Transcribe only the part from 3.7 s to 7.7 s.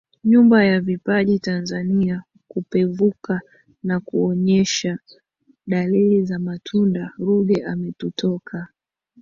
na kuonyesha dalili za matunda Ruge